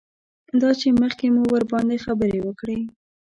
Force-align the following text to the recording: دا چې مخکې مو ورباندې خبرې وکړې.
دا 0.61 0.69
چې 0.79 0.87
مخکې 1.01 1.25
مو 1.33 1.43
ورباندې 1.53 2.03
خبرې 2.05 2.39
وکړې. 2.43 2.77